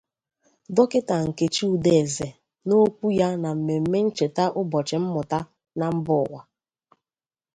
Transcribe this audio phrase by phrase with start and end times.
[0.75, 2.27] Dọkịta Nkechi Udeze
[2.67, 5.39] n'okwu ya na mmemme ncheta ụbọchị mmụta
[5.79, 6.41] na mba ụwa